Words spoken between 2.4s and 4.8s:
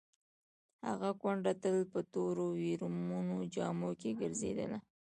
ویرمنو جامو کې ګرځېدله.